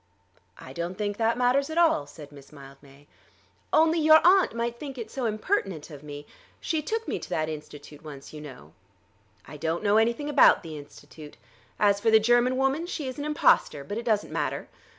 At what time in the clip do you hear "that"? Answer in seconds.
1.17-1.37, 7.29-7.49